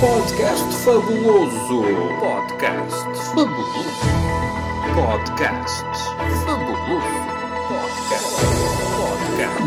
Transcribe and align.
Podcast 0.00 0.74
fabuloso. 0.84 1.82
Podcast 2.20 3.06
fabuloso. 3.32 4.04
Podcast 4.94 5.84
fabuloso. 6.44 7.24
Podcast. 7.70 8.36
Podcast. 9.24 9.64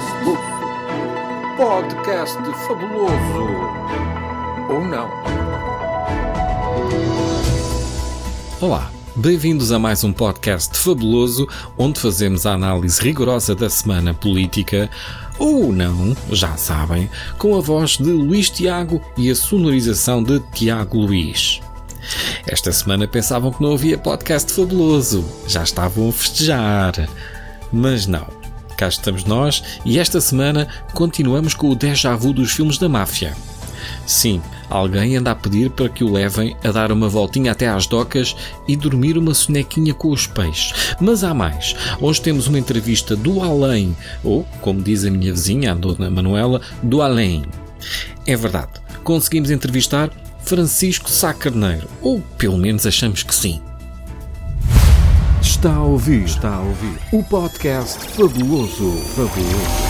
Podcast 1.58 2.38
fabuloso. 2.68 3.46
Ou 4.70 4.86
não? 4.86 5.10
Olá, 8.62 8.92
bem-vindos 9.16 9.72
a 9.72 9.80
mais 9.80 10.04
um 10.04 10.14
podcast 10.14 10.78
fabuloso 10.78 11.48
onde 11.76 12.00
fazemos 12.00 12.46
a 12.46 12.54
análise 12.54 13.02
rigorosa 13.02 13.56
da 13.56 13.68
semana 13.68 14.14
política 14.14 14.92
ou 15.40 15.72
não, 15.72 16.16
já 16.32 16.56
sabem, 16.58 17.10
com 17.38 17.58
a 17.58 17.62
voz 17.62 17.98
de 17.98 18.12
Luís 18.12 18.50
Tiago 18.50 19.02
e 19.18 19.32
a 19.32 19.36
sonorização 19.36 20.22
de 20.22 20.40
Tiago 20.54 21.00
Luís. 21.00 21.62
Esta 22.46 22.72
semana 22.72 23.08
pensavam 23.08 23.52
que 23.52 23.62
não 23.62 23.74
havia 23.74 23.98
podcast 23.98 24.52
fabuloso, 24.52 25.24
já 25.48 25.64
estavam 25.64 26.10
a 26.10 26.12
festejar. 26.12 26.94
Mas 27.72 28.06
não. 28.06 28.28
Cá 28.78 28.88
estamos 28.88 29.26
nós 29.26 29.62
e 29.84 30.00
esta 30.00 30.22
semana 30.22 30.68
continuamos 30.94 31.54
com 31.54 31.70
o 31.70 31.76
déjà 31.76 32.16
vu 32.16 32.32
dos 32.32 32.52
filmes 32.52 32.78
da 32.78 32.88
máfia. 32.88 33.36
Sim, 34.06 34.42
alguém 34.70 35.18
anda 35.18 35.32
a 35.32 35.36
pedir 35.36 35.70
para 35.70 35.90
que 35.90 36.04
o 36.04 36.12
levem 36.12 36.56
a 36.64 36.72
dar 36.72 36.92
uma 36.92 37.10
voltinha 37.10 37.52
até 37.52 37.68
às 37.68 37.88
docas 37.88 38.36
e 38.68 38.76
dormir 38.76 39.18
uma 39.18 39.34
sonequinha 39.34 39.94
com 39.94 40.10
os 40.10 40.28
peixes. 40.28 40.96
Mas 41.00 41.24
há 41.24 41.34
mais. 41.34 41.76
Hoje 42.00 42.22
temos 42.22 42.48
uma 42.48 42.60
entrevista 42.60 43.16
do 43.16 43.42
além, 43.42 43.96
ou, 44.24 44.44
como 44.62 44.82
diz 44.82 45.06
a 45.06 45.12
minha 45.12 45.32
vizinha, 45.32 45.72
a 45.72 45.76
dona 45.76 46.10
Manuela, 46.10 46.62
do 46.84 47.02
além. 47.02 47.44
É 48.26 48.36
verdade, 48.36 48.74
conseguimos 49.04 49.52
entrevistar 49.52 50.10
Francisco 50.44 51.10
Sá 51.10 51.34
Carneiro, 51.34 51.88
ou 52.02 52.22
pelo 52.38 52.58
menos 52.58 52.86
achamos 52.86 53.24
que 53.24 53.34
sim. 53.34 53.62
Está 55.42 55.74
a 55.76 55.84
ouvir, 55.84 56.24
está 56.24 56.56
a 56.56 56.62
ouvir 56.62 56.98
o 57.12 57.24
podcast 57.24 58.00
fabuloso, 58.16 58.92
fabuloso. 59.16 59.89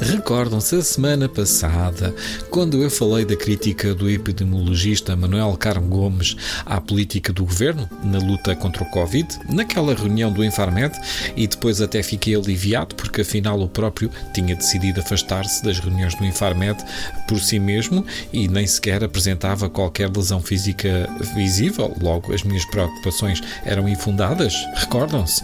Recordam-se 0.00 0.76
a 0.76 0.82
semana 0.82 1.28
passada, 1.28 2.14
quando 2.50 2.82
eu 2.82 2.90
falei 2.90 3.24
da 3.24 3.36
crítica 3.36 3.94
do 3.94 4.10
epidemiologista 4.10 5.14
Manuel 5.14 5.56
Carmo 5.56 5.86
Gomes 5.86 6.36
à 6.66 6.80
política 6.80 7.32
do 7.32 7.44
governo 7.44 7.88
na 8.02 8.18
luta 8.18 8.56
contra 8.56 8.82
o 8.82 8.90
Covid, 8.90 9.26
naquela 9.48 9.94
reunião 9.94 10.32
do 10.32 10.44
Infarmed, 10.44 10.98
e 11.36 11.46
depois 11.46 11.80
até 11.80 12.02
fiquei 12.02 12.34
aliviado 12.34 12.94
porque 12.96 13.20
afinal 13.20 13.60
o 13.60 13.68
próprio 13.68 14.10
tinha 14.32 14.56
decidido 14.56 15.00
afastar-se 15.00 15.64
das 15.64 15.78
reuniões 15.78 16.14
do 16.16 16.24
Infarmed 16.24 16.82
por 17.28 17.38
si 17.40 17.58
mesmo 17.58 18.04
e 18.32 18.48
nem 18.48 18.66
sequer 18.66 19.02
apresentava 19.04 19.70
qualquer 19.70 20.10
lesão 20.14 20.40
física 20.40 21.08
visível, 21.34 21.94
logo 22.02 22.34
as 22.34 22.42
minhas 22.42 22.64
preocupações 22.66 23.40
eram 23.64 23.88
infundadas. 23.88 24.54
Recordam-se? 24.74 25.42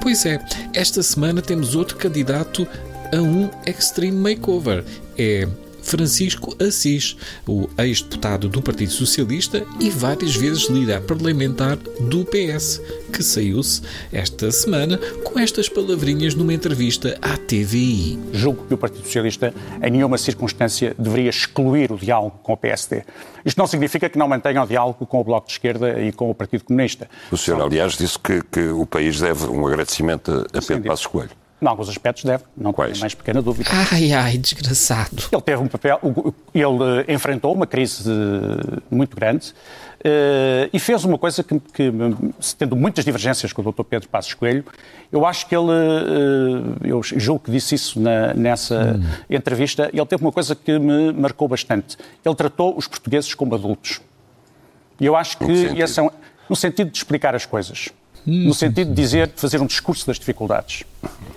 Pois 0.00 0.24
é, 0.24 0.40
esta 0.72 1.02
semana 1.02 1.42
temos 1.42 1.76
outro 1.76 1.96
candidato 1.96 2.66
a 3.12 3.20
um 3.20 3.50
Extreme 3.66 4.16
Makeover. 4.16 4.84
É 5.18 5.46
Francisco 5.82 6.54
Assis, 6.62 7.16
o 7.46 7.68
ex-deputado 7.78 8.48
do 8.48 8.62
Partido 8.62 8.92
Socialista 8.92 9.64
e 9.80 9.90
várias 9.90 10.36
vezes 10.36 10.68
líder 10.68 11.00
parlamentar 11.02 11.76
do 11.76 12.24
PS, 12.24 12.80
que 13.12 13.22
saiu-se 13.22 13.82
esta 14.12 14.50
semana 14.52 14.98
com 15.24 15.38
estas 15.38 15.68
palavrinhas 15.68 16.34
numa 16.34 16.52
entrevista 16.52 17.18
à 17.20 17.36
TVI. 17.36 18.18
Julgo 18.32 18.66
que 18.66 18.74
o 18.74 18.78
Partido 18.78 19.04
Socialista, 19.04 19.54
em 19.82 19.90
nenhuma 19.90 20.18
circunstância, 20.18 20.94
deveria 20.98 21.30
excluir 21.30 21.90
o 21.90 21.96
diálogo 21.96 22.38
com 22.42 22.52
o 22.52 22.56
PSD. 22.56 23.02
Isto 23.44 23.58
não 23.58 23.66
significa 23.66 24.08
que 24.08 24.18
não 24.18 24.28
mantenha 24.28 24.62
o 24.62 24.66
diálogo 24.66 25.06
com 25.06 25.20
o 25.20 25.24
Bloco 25.24 25.46
de 25.46 25.54
Esquerda 25.54 26.00
e 26.00 26.12
com 26.12 26.30
o 26.30 26.34
Partido 26.34 26.64
Comunista. 26.64 27.08
O 27.32 27.36
senhor, 27.36 27.60
aliás, 27.60 27.96
disse 27.96 28.18
que, 28.18 28.42
que 28.50 28.68
o 28.68 28.86
país 28.86 29.18
deve 29.18 29.46
um 29.46 29.66
agradecimento 29.66 30.46
a 30.52 30.60
Pedro 30.60 30.84
Passos 30.84 31.06
Coelho. 31.06 31.39
Em 31.62 31.66
alguns 31.66 31.88
aspectos 31.90 32.24
deve, 32.24 32.44
não 32.56 32.72
tenho 32.72 32.98
mais 32.98 33.14
pequena 33.14 33.42
dúvida. 33.42 33.68
Ai, 33.92 34.12
ai, 34.12 34.38
desgraçado. 34.38 35.24
Ele 35.30 35.42
teve 35.42 35.62
um 35.62 35.68
papel, 35.68 36.00
ele 36.54 37.04
eh, 37.06 37.14
enfrentou 37.14 37.54
uma 37.54 37.66
crise 37.66 38.10
muito 38.90 39.14
grande 39.14 39.52
eh, 40.02 40.70
e 40.72 40.78
fez 40.78 41.04
uma 41.04 41.18
coisa 41.18 41.44
que, 41.44 41.60
que, 41.60 41.92
tendo 42.56 42.74
muitas 42.74 43.04
divergências 43.04 43.52
com 43.52 43.60
o 43.60 43.72
Dr. 43.72 43.82
Pedro 43.82 44.08
Passos 44.08 44.32
Coelho, 44.32 44.64
eu 45.12 45.26
acho 45.26 45.46
que 45.46 45.54
ele, 45.54 45.70
eh, 45.70 46.88
eu 46.88 47.02
julgo 47.02 47.44
que 47.44 47.50
disse 47.50 47.74
isso 47.74 48.00
na, 48.00 48.32
nessa 48.32 48.96
hum. 48.98 49.02
entrevista, 49.28 49.90
ele 49.92 50.06
teve 50.06 50.22
uma 50.22 50.32
coisa 50.32 50.54
que 50.54 50.78
me 50.78 51.12
marcou 51.12 51.46
bastante. 51.46 51.98
Ele 52.24 52.34
tratou 52.34 52.76
os 52.76 52.86
portugueses 52.86 53.34
como 53.34 53.54
adultos. 53.54 54.00
E 54.98 55.04
eu 55.04 55.14
acho 55.14 55.36
que 55.38 55.52
esse 55.52 56.00
é 56.00 56.02
um, 56.02 56.10
no 56.48 56.56
sentido 56.56 56.90
de 56.90 56.96
explicar 56.96 57.34
as 57.34 57.44
coisas 57.44 57.90
no 58.26 58.54
sentido 58.54 58.88
de 58.88 58.94
dizer, 58.94 59.28
de 59.28 59.40
fazer 59.40 59.60
um 59.60 59.66
discurso 59.66 60.06
das 60.06 60.18
dificuldades. 60.18 60.84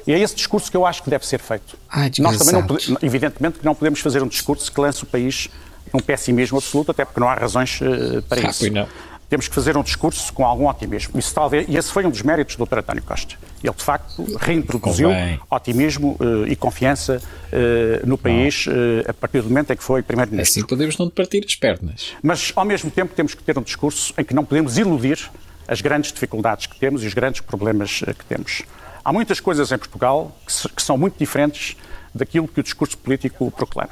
E 0.05 0.11
é 0.11 0.19
esse 0.19 0.35
discurso 0.35 0.69
que 0.69 0.77
eu 0.77 0.85
acho 0.85 1.01
que 1.01 1.09
deve 1.09 1.25
ser 1.25 1.39
feito. 1.39 1.77
Ai, 1.89 2.11
Nós 2.19 2.37
também, 2.37 2.53
não, 2.53 2.97
evidentemente, 3.01 3.59
que 3.59 3.65
não 3.65 3.73
podemos 3.73 3.99
fazer 3.99 4.21
um 4.21 4.27
discurso 4.27 4.71
que 4.71 4.79
lance 4.79 5.03
o 5.03 5.05
país 5.05 5.49
num 5.93 5.99
pessimismo 5.99 6.57
absoluto, 6.57 6.91
até 6.91 7.05
porque 7.05 7.19
não 7.19 7.29
há 7.29 7.35
razões 7.35 7.79
uh, 7.81 8.21
para 8.23 8.47
ah, 8.47 8.49
isso. 8.49 8.71
Não. 8.71 8.87
Temos 9.29 9.47
que 9.47 9.55
fazer 9.55 9.75
um 9.77 9.81
discurso 9.81 10.31
com 10.33 10.45
algum 10.45 10.67
otimismo. 10.67 11.17
Isso, 11.17 11.33
talvez, 11.33 11.65
e 11.67 11.75
esse 11.75 11.91
foi 11.91 12.05
um 12.05 12.09
dos 12.09 12.21
méritos 12.21 12.55
do 12.55 12.65
Dr. 12.65 12.79
António 12.79 13.01
Costa. 13.01 13.35
Ele, 13.63 13.73
de 13.73 13.83
facto, 13.83 14.37
reintroduziu 14.37 15.09
Convém. 15.09 15.39
otimismo 15.49 16.17
uh, 16.19 16.47
e 16.47 16.55
confiança 16.55 17.19
uh, 17.19 18.07
no 18.07 18.17
país 18.17 18.65
a 19.07 19.13
partir 19.13 19.41
do 19.41 19.47
momento 19.47 19.71
em 19.71 19.77
que 19.77 19.83
foi 19.83 20.03
Primeiro-Ministro. 20.03 20.59
Assim 20.59 20.67
podemos 20.67 20.97
não 20.97 21.09
partir 21.09 21.43
as 21.47 21.55
pernas. 21.55 22.13
Mas, 22.21 22.51
ao 22.55 22.65
mesmo 22.65 22.91
tempo, 22.91 23.13
temos 23.15 23.33
que 23.33 23.41
ter 23.41 23.57
um 23.57 23.63
discurso 23.63 24.13
em 24.17 24.23
que 24.23 24.35
não 24.35 24.43
podemos 24.43 24.77
iludir 24.77 25.31
as 25.67 25.81
grandes 25.81 26.11
dificuldades 26.11 26.65
que 26.65 26.77
temos 26.77 27.03
e 27.03 27.07
os 27.07 27.13
grandes 27.13 27.41
problemas 27.41 28.01
eh, 28.05 28.13
que 28.13 28.25
temos. 28.25 28.63
Há 29.03 29.11
muitas 29.11 29.39
coisas 29.39 29.71
em 29.71 29.77
Portugal 29.77 30.35
que, 30.45 30.81
são 30.81 30.97
muito 30.97 31.17
diferentes 31.17 31.75
daquilo 32.13 32.47
que 32.47 32.59
o 32.59 32.63
discurso 32.63 32.97
político 32.97 33.51
proclama. 33.51 33.91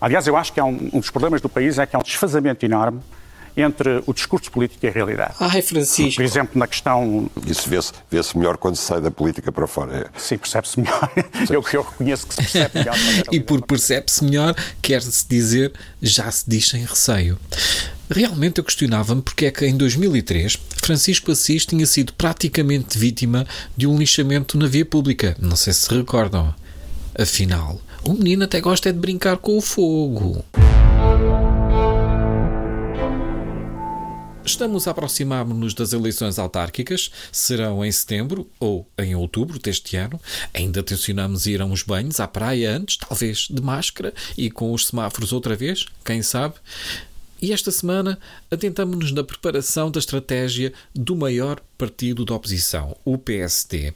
Aliás, 0.00 0.26
eu 0.26 0.36
acho 0.36 0.52
que 0.52 0.60
um, 0.60 0.90
um 0.92 1.00
dos 1.00 1.10
problemas 1.10 1.40
do 1.40 1.48
país 1.48 1.78
é 1.78 1.86
que 1.86 1.96
há 1.96 1.98
um 1.98 2.02
desfazamento 2.02 2.64
enorme 2.64 3.00
entre 3.56 4.02
o 4.06 4.14
discurso 4.14 4.50
político 4.50 4.84
e 4.86 4.88
a 4.88 4.92
realidade. 4.92 5.34
Ai, 5.38 5.60
Francisco. 5.60 6.16
Por 6.16 6.24
exemplo, 6.24 6.58
na 6.58 6.66
questão. 6.66 7.30
Isso 7.46 7.68
vê-se 7.68 7.92
vê 8.10 8.20
melhor 8.34 8.56
quando 8.56 8.76
se 8.76 8.84
sai 8.84 9.00
da 9.00 9.10
política 9.10 9.52
para 9.52 9.66
fora. 9.66 10.10
É. 10.14 10.18
Sim, 10.18 10.38
percebe-se 10.38 10.80
melhor. 10.80 11.10
eu, 11.50 11.64
eu 11.72 11.82
reconheço 11.82 12.26
que 12.26 12.34
se 12.34 12.42
percebe 12.42 12.78
melhor. 12.78 12.96
e 13.30 13.40
por 13.40 13.62
percebe-se 13.62 14.24
melhor, 14.24 14.54
quer-se 14.80 15.26
dizer, 15.28 15.72
já 16.00 16.30
se 16.30 16.48
diz 16.48 16.68
sem 16.68 16.84
receio. 16.84 17.38
Realmente 18.10 18.58
eu 18.58 18.64
questionava-me 18.64 19.22
porque 19.22 19.46
é 19.46 19.50
que 19.50 19.66
em 19.66 19.76
2003 19.76 20.58
Francisco 20.82 21.30
Assis 21.30 21.64
tinha 21.64 21.86
sido 21.86 22.12
praticamente 22.12 22.98
vítima 22.98 23.46
de 23.76 23.86
um 23.86 23.98
lixamento 23.98 24.58
na 24.58 24.66
via 24.66 24.84
pública. 24.84 25.36
Não 25.40 25.56
sei 25.56 25.72
se 25.72 25.88
recordam. 25.94 26.54
Afinal, 27.18 27.80
o 28.04 28.14
menino 28.14 28.44
até 28.44 28.60
gosta 28.60 28.88
é 28.88 28.92
de 28.92 28.98
brincar 28.98 29.36
com 29.36 29.56
o 29.56 29.60
fogo. 29.60 30.44
Estamos 34.44 34.88
a 34.88 34.90
aproximar-nos 34.90 35.72
das 35.72 35.92
eleições 35.92 36.36
autárquicas, 36.38 37.12
serão 37.30 37.84
em 37.84 37.92
setembro 37.92 38.50
ou 38.58 38.86
em 38.98 39.14
outubro 39.14 39.58
deste 39.58 39.96
ano. 39.96 40.20
Ainda 40.52 40.82
tencionamos 40.82 41.46
ir 41.46 41.62
a 41.62 41.64
uns 41.64 41.84
banhos 41.84 42.18
à 42.18 42.26
praia 42.26 42.76
antes, 42.76 42.96
talvez 42.96 43.46
de 43.48 43.62
máscara 43.62 44.12
e 44.36 44.50
com 44.50 44.72
os 44.72 44.88
semáforos 44.88 45.32
outra 45.32 45.54
vez, 45.54 45.86
quem 46.04 46.22
sabe. 46.22 46.54
E 47.42 47.52
esta 47.52 47.72
semana 47.72 48.20
atentamos-nos 48.52 49.10
na 49.10 49.24
preparação 49.24 49.90
da 49.90 49.98
estratégia 49.98 50.72
do 50.94 51.16
maior 51.16 51.60
partido 51.76 52.24
da 52.24 52.34
oposição, 52.34 52.96
o 53.04 53.18
PSD. 53.18 53.92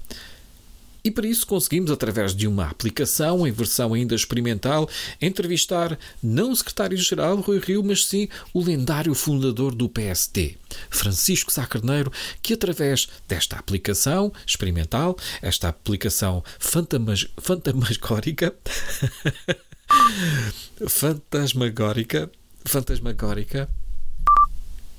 E 1.05 1.11
para 1.13 1.29
isso 1.29 1.47
conseguimos, 1.47 1.93
através 1.93 2.35
de 2.35 2.49
uma 2.49 2.69
aplicação 2.69 3.47
em 3.47 3.53
versão 3.53 3.95
ainda 3.95 4.17
experimental, 4.17 4.91
entrevistar 5.23 5.97
não 6.21 6.51
o 6.51 6.57
secretário-geral 6.57 7.37
Rui 7.37 7.61
Rio, 7.61 7.85
mas 7.85 8.07
sim 8.07 8.29
o 8.53 8.61
lendário 8.61 9.15
fundador 9.15 9.73
do 9.73 9.89
PSD, 9.89 10.57
Francisco 10.91 11.53
Sá 11.53 11.65
Carneiro, 11.65 12.13
que 12.43 12.55
através 12.55 13.09
desta 13.29 13.57
aplicação 13.57 14.33
experimental, 14.45 15.17
esta 15.41 15.69
aplicação 15.69 16.43
fantamas, 16.59 17.29
fantasmagórica, 17.41 18.53
fantasmagórica 22.67 23.69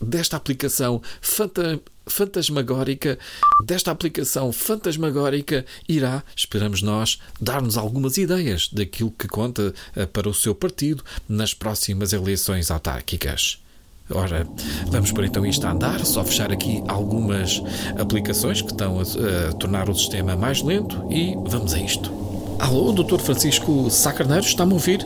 desta 0.02 0.38
aplicação 0.38 1.02
fanta 1.22 1.80
fantasmagórica, 2.10 3.19
desta 3.66 3.92
aplicação 3.92 4.54
fantasmagórica, 4.54 5.66
irá, 5.90 6.24
esperamos 6.34 6.81
nós, 6.81 7.19
dar-nos 7.40 7.78
algumas 7.78 8.18
ideias 8.18 8.69
daquilo 8.69 9.12
que 9.12 9.28
conta 9.28 9.74
eh, 9.94 10.06
para 10.06 10.30
o 10.30 10.34
seu 10.34 10.56
partido 10.56 11.04
nas 11.28 11.54
próximas 11.54 12.14
eleições 12.14 12.72
autárquicas. 12.72 13.62
Ora, 14.10 14.48
vamos 14.88 15.12
por 15.12 15.25
então 15.25 15.46
isto 15.46 15.68
a 15.68 15.72
andar, 15.72 16.06
só 16.06 16.24
fechar 16.24 16.50
aqui 16.50 16.81
algumas 16.88 17.62
aplicações 18.00 18.62
que 18.62 18.72
estão 18.72 19.00
a, 19.00 19.50
a 19.50 19.54
tornar 19.54 19.90
o 19.90 19.96
sistema 19.96 20.34
mais 20.34 20.62
lento 20.62 21.06
e 21.12 21.36
vamos 21.46 21.74
a 21.74 21.80
isto. 21.80 22.10
Alô, 22.58 22.94
doutor 22.94 23.20
Francisco 23.20 23.90
Sacarneiro, 23.90 24.46
está-me 24.46 24.72
a 24.72 24.75
ouvir? 24.75 25.06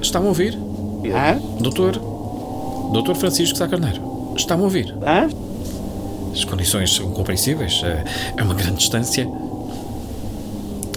Está-me 0.00 0.24
a 0.24 0.28
ouvir? 0.30 0.69
É? 1.04 1.38
Doutor? 1.60 1.92
Dr. 2.92 3.14
Francisco 3.14 3.56
Sá 3.56 3.68
Carneiro, 3.68 4.00
está-me 4.36 4.62
a 4.62 4.64
ouvir? 4.64 4.94
Hã? 5.02 5.28
As 6.32 6.44
condições 6.44 6.94
são 6.94 7.10
compreensíveis? 7.10 7.80
É- 7.84 8.04
É 8.36 8.42
uma 8.42 8.54
grande 8.54 8.76
distância? 8.78 9.28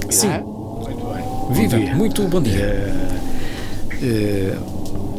Sim. 0.09 0.27
Hã? 0.27 0.39
Muito 0.43 1.05
bem. 1.05 1.55
Viva, 1.55 1.77
dia. 1.77 1.95
muito 1.95 2.27
bom 2.27 2.41
dia. 2.41 2.93
Eh, 4.01 4.55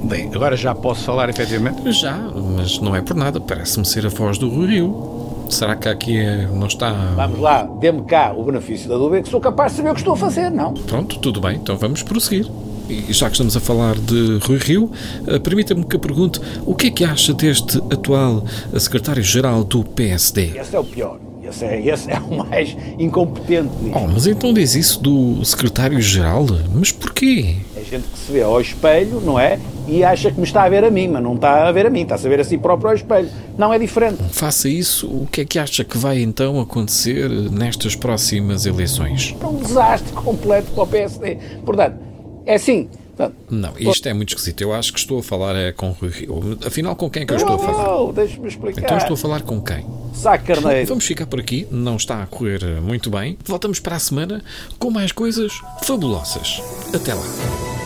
bem, 0.05 0.31
agora 0.35 0.57
já 0.57 0.75
posso 0.75 1.03
falar 1.05 1.29
efetivamente? 1.29 1.91
Já, 1.93 2.17
mas 2.57 2.79
não 2.81 2.95
é 2.95 3.01
por 3.01 3.17
nada, 3.17 3.41
parece-me 3.41 3.85
ser 3.85 4.07
a 4.07 4.09
voz 4.09 4.39
do 4.39 4.49
Rui 4.49 4.67
Rio. 4.69 5.15
Será 5.51 5.77
que 5.77 5.89
aqui 5.89 6.19
não 6.55 6.67
está... 6.67 6.91
Vamos 7.17 7.39
lá, 7.39 7.63
dê-me 7.79 8.03
cá 8.03 8.33
o 8.35 8.43
benefício 8.45 8.89
da 8.89 8.97
dúvida 8.97 9.23
que 9.23 9.29
sou 9.29 9.41
capaz 9.41 9.73
de 9.73 9.77
saber 9.79 9.91
o 9.91 9.95
que 9.95 10.01
estou 10.01 10.15
a 10.15 10.17
fazer, 10.17 10.51
não? 10.51 10.73
Pronto, 10.73 11.19
tudo 11.19 11.39
bem, 11.41 11.57
então 11.57 11.77
vamos 11.77 12.03
prosseguir. 12.03 12.51
E 12.89 13.13
já 13.13 13.27
que 13.27 13.33
estamos 13.33 13.57
a 13.57 13.61
falar 13.61 13.95
de 13.97 14.39
Rui 14.43 14.59
Rio, 14.59 14.91
eh, 15.27 15.39
permita-me 15.39 15.85
que 15.85 15.97
eu 15.97 16.01
pergunte 16.01 16.41
o 16.67 16.75
que 16.75 16.89
é 16.89 16.91
que 16.91 17.05
acha 17.05 17.33
deste 17.33 17.79
atual 17.91 18.45
eh, 18.73 18.79
secretário-geral 18.79 19.65
do 19.65 19.83
PSD? 19.83 20.59
Esse 20.59 20.77
é 20.77 20.79
o 20.79 20.85
pior. 20.85 21.19
Esse 21.43 21.65
é, 21.65 21.87
esse 21.87 22.11
é 22.11 22.19
o 22.19 22.39
mais 22.39 22.77
incompetente. 22.99 23.71
Oh, 23.95 24.07
mas 24.07 24.27
então 24.27 24.53
diz 24.53 24.75
isso 24.75 25.01
do 25.01 25.45
secretário-geral? 25.45 26.47
Mas 26.75 26.91
porquê? 26.91 27.57
É 27.77 27.85
gente 27.85 28.09
que 28.09 28.19
se 28.19 28.33
vê 28.33 28.43
ao 28.43 28.61
espelho, 28.61 29.21
não 29.21 29.39
é? 29.39 29.59
E 29.87 30.03
acha 30.03 30.31
que 30.31 30.39
me 30.39 30.45
está 30.45 30.63
a 30.65 30.69
ver 30.69 30.85
a 30.85 30.91
mim, 30.91 31.09
mas 31.09 31.23
não 31.23 31.35
está 31.35 31.69
a 31.69 31.73
ver 31.73 31.87
a 31.87 31.91
mim, 31.91 32.03
está 32.03 32.15
a 32.15 32.19
ver 32.19 32.41
a 32.41 32.45
si 32.45 32.57
próprio 32.57 32.89
ao 32.89 32.95
espelho. 32.97 33.29
Não 33.59 33.73
é 33.73 33.79
diferente. 33.79 34.23
Faça 34.31 34.69
isso, 34.69 35.07
o 35.07 35.27
que 35.31 35.43
é 35.43 35.45
que 35.45 35.59
acha 35.59 35.85
que 35.85 35.99
vai 35.99 36.23
então 36.23 36.59
acontecer 36.59 37.29
nestas 37.29 37.95
próximas 37.95 38.65
eleições? 38.65 39.37
É 39.39 39.47
um 39.47 39.57
desastre 39.57 40.13
completo 40.15 40.71
para 40.73 40.83
o 40.83 40.87
PSD. 40.87 41.39
Portanto, 41.65 41.97
é 42.46 42.55
assim. 42.55 42.88
Portanto, 43.17 43.37
Não, 43.49 43.73
isto 43.79 44.08
é 44.08 44.12
muito 44.12 44.31
esquisito. 44.31 44.61
Eu 44.61 44.75
acho 44.75 44.93
que 44.93 44.99
estou 44.99 45.20
a 45.20 45.23
falar 45.23 45.55
é 45.55 45.70
com 45.70 45.91
Rui 45.93 46.11
Rio. 46.11 46.58
Afinal, 46.67 46.96
com 46.96 47.08
quem 47.08 47.23
é 47.23 47.26
que 47.26 47.32
eu 47.32 47.37
estou 47.37 47.55
a 47.55 47.58
falar? 47.58 47.85
não, 47.85 48.12
deixa-me 48.12 48.49
explicar. 48.49 48.82
Então 48.82 48.99
estou 48.99 49.14
a 49.14 49.17
falar 49.17 49.43
com 49.43 49.61
quem? 49.61 49.87
Sá 50.12 50.37
Carneiro. 50.37 50.88
Vamos 50.88 51.06
ficar 51.06 51.26
por 51.26 51.38
aqui, 51.38 51.67
não 51.70 51.94
está 51.96 52.23
a 52.23 52.26
correr 52.26 52.81
muito 52.81 53.11
bem. 53.11 53.38
Voltamos 53.44 53.79
para 53.79 53.96
a 53.96 54.00
semana 54.00 54.43
com 54.81 54.91
mais 54.91 55.12
coisas 55.12 55.52
fabulosas. 55.82 56.61
Até 56.93 57.14
lá. 57.14 57.84